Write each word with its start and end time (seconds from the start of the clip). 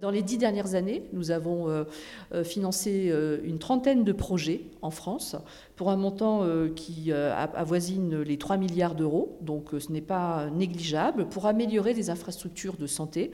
Dans 0.00 0.10
les 0.10 0.22
dix 0.22 0.38
dernières 0.38 0.74
années, 0.74 1.02
nous 1.12 1.30
avons 1.30 1.68
euh, 1.68 1.84
euh, 2.32 2.42
financé 2.42 3.08
euh, 3.10 3.38
une 3.44 3.58
trentaine 3.58 4.02
de 4.02 4.12
projets 4.12 4.62
en 4.80 4.90
France 4.90 5.36
pour 5.76 5.90
un 5.90 5.96
montant 5.96 6.46
qui 6.74 7.12
avoisine 7.12 8.20
les 8.20 8.36
3 8.36 8.58
milliards 8.58 8.94
d'euros, 8.94 9.38
donc 9.40 9.70
ce 9.78 9.90
n'est 9.92 10.02
pas 10.02 10.50
négligeable, 10.50 11.26
pour 11.28 11.46
améliorer 11.46 11.94
les 11.94 12.10
infrastructures 12.10 12.76
de 12.76 12.86
santé, 12.86 13.30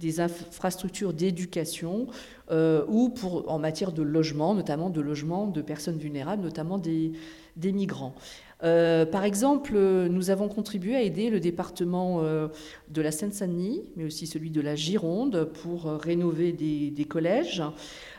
des 0.00 0.20
infrastructures 0.20 1.12
d'éducation 1.12 2.06
ou 2.50 3.14
en 3.46 3.58
matière 3.58 3.92
de 3.92 4.02
logement, 4.02 4.54
notamment 4.54 4.88
de 4.88 5.02
logement 5.02 5.46
de 5.46 5.60
personnes 5.60 5.98
vulnérables, 5.98 6.42
notamment 6.42 6.78
des, 6.78 7.12
des 7.56 7.72
migrants. 7.72 8.14
Euh, 8.64 9.04
par 9.04 9.24
exemple, 9.24 9.74
nous 9.76 10.30
avons 10.30 10.48
contribué 10.48 10.96
à 10.96 11.02
aider 11.02 11.28
le 11.28 11.40
département 11.40 12.20
euh, 12.22 12.48
de 12.88 13.02
la 13.02 13.10
Seine-Saint-Denis, 13.10 13.82
mais 13.96 14.04
aussi 14.04 14.26
celui 14.26 14.50
de 14.50 14.60
la 14.60 14.74
Gironde, 14.74 15.48
pour 15.62 15.86
euh, 15.86 15.96
rénover 15.96 16.52
des, 16.52 17.04
collèges. 17.04 17.62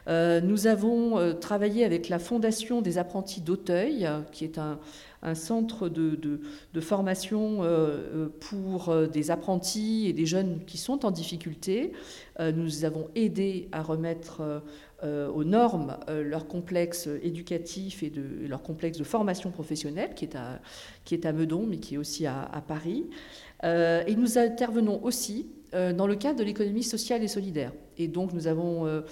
nous 0.08 0.68
avons 0.68 1.34
travaillé 1.42 1.84
avec 1.84 2.10
la 2.10 2.20
Fondation 2.20 2.82
des 2.82 3.00
apprentis 3.00 3.42
d'Auteuil, 3.42 4.08
qui 4.32 4.44
est 4.44 4.60
un, 4.60 4.78
centre 5.34 5.90
de, 5.90 6.40
formation 6.80 7.62
pour 8.40 8.96
des 9.12 9.32
apprentis 9.32 10.06
et 10.08 10.14
des 10.14 10.28
jeunes 10.28 10.60
qui 10.68 10.78
sont 10.78 11.04
en 11.04 11.12
difficulté. 11.12 11.92
nous 12.40 12.86
avons 12.86 13.08
aidé 13.16 13.68
à 13.72 13.82
remettre 13.82 14.44
euh, 14.44 14.60
aux 15.04 15.44
normes 15.44 15.98
euh, 16.10 16.24
leur 16.24 16.48
complexe 16.48 17.08
éducatif 17.22 18.04
et, 18.04 18.12
leur 18.48 18.64
complexe 18.64 18.98
de 18.98 19.04
formation 19.04 19.52
professionnelle, 19.52 20.14
qui 20.16 20.26
est 20.26 20.36
à, 20.36 20.60
qui 21.04 21.14
est 21.14 21.26
à 21.26 21.34
Meudon, 21.34 21.66
mais 21.68 21.78
qui 21.78 21.96
est 21.96 21.98
aussi 21.98 22.26
à, 22.26 22.64
Paris. 22.68 23.10
Euh, 23.64 24.04
et 24.06 24.16
nous 24.16 24.38
intervenons 24.38 25.04
aussi 25.04 25.48
dans 25.98 26.08
le 26.08 26.16
cadre 26.16 26.40
de 26.40 26.44
l'économie 26.46 26.84
sociale 26.84 27.22
et 27.22 27.28
solidaire. 27.28 27.74
Et 27.98 28.08
donc 28.08 28.32
nous 28.32 28.48
avons 28.48 29.04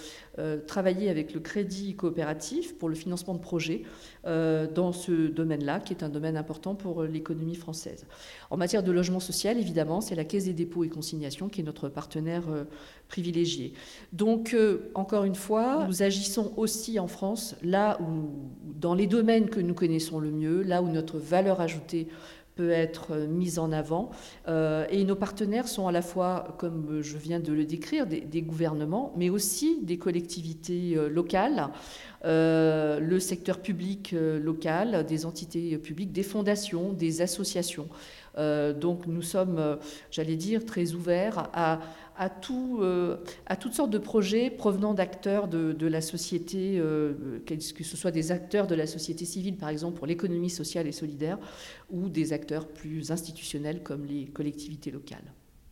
travaillé 0.66 1.10
avec 1.10 1.34
le 1.34 1.42
crédit 1.42 1.94
coopératif 1.94 2.78
pour 2.78 2.88
le 2.88 2.96
financement 2.96 3.34
de 3.34 3.40
projets 3.40 3.82
dans 4.24 4.94
ce 4.94 5.28
domaine-là, 5.28 5.82
qui 5.82 5.92
est 5.92 6.04
un 6.04 6.10
domaine 6.10 6.38
important 6.38 6.74
pour 6.74 7.04
l'économie 7.04 7.56
française. 7.56 8.06
En 8.50 8.56
matière 8.56 8.82
de 8.82 8.94
logement 8.94 9.20
social, 9.20 9.58
évidemment, 9.58 10.00
c'est 10.00 10.16
la 10.16 10.24
Caisse 10.24 10.46
des 10.46 10.54
dépôts 10.54 10.86
et 10.86 10.90
consignations 10.90 11.50
qui 11.50 11.60
est 11.60 11.66
notre 11.66 11.90
partenaire 11.90 12.44
privilégié. 13.10 13.74
Donc, 14.14 14.56
encore 14.94 15.26
une 15.26 15.36
fois, 15.36 15.86
nous 15.90 16.02
agissons 16.02 16.54
aussi 16.56 16.98
en 16.98 17.08
France 17.08 17.58
là 17.62 18.00
où, 18.00 18.30
dans 18.80 18.94
les 18.94 19.08
domaines 19.08 19.50
que 19.50 19.60
nous 19.60 19.74
connaissons 19.74 20.18
le 20.18 20.32
mieux, 20.32 20.62
là 20.62 20.82
où 20.82 20.88
notre 20.88 21.18
valeur 21.18 21.60
ajoutée 21.60 22.08
peut 22.56 22.72
être 22.72 23.16
mise 23.16 23.60
en 23.60 23.72
avant. 23.72 24.12
Euh, 24.48 24.86
et 24.90 25.04
nos 25.04 25.16
partenaires 25.16 25.68
sont 25.68 25.88
à 25.88 25.92
la 25.92 26.02
fois, 26.02 26.56
comme 26.58 27.02
je 27.02 27.18
viens 27.18 27.40
de 27.40 27.54
le 27.54 27.66
décrire, 27.66 28.06
des, 28.08 28.42
gouvernements, 28.42 29.14
mais 29.18 29.30
aussi 29.30 29.80
des 29.82 29.98
collectivités 29.98 30.96
euh, 30.96 31.10
locales, 31.10 31.70
euh, 32.26 33.00
le 33.00 33.20
secteur 33.20 33.60
public 33.60 34.14
local, 34.14 35.06
des 35.06 35.26
entités 35.26 35.78
publiques, 35.78 36.12
des 36.12 36.24
fondations, 36.24 36.94
des 36.94 37.22
associations. 37.22 37.88
donc 38.38 39.08
nous 39.08 39.22
sommes, 39.22 39.78
j'allais 40.10 40.38
dire, 40.38 40.66
très 40.66 40.94
ouverts 40.94 41.50
à, 41.54 41.80
à, 42.18 42.30
tout, 42.30 42.80
euh, 42.82 43.18
à 43.46 43.56
toutes 43.56 43.74
sortes 43.74 43.90
de 43.90 43.98
projets 43.98 44.50
provenant 44.50 44.94
d'acteurs 44.94 45.48
de, 45.48 45.88
la 45.88 46.02
société, 46.02 46.78
euh, 46.78 47.40
que 47.46 47.84
ce 47.84 47.98
soit 47.98 48.12
des 48.12 48.32
acteurs 48.32 48.68
de 48.68 48.76
la 48.76 48.88
société 48.88 49.26
civile, 49.26 49.58
par 49.58 49.70
exemple, 49.70 49.98
pour 49.98 50.08
l'économie 50.08 50.50
sociale 50.50 50.88
et 50.88 50.92
solidaire, 50.92 51.38
ou 51.90 52.10
des 52.10 52.34
plus 52.68 53.12
institutionnels 53.12 53.84
comme 53.84 54.06
les 54.06 54.28
collectivités 54.28 54.92
locales. 54.92 55.34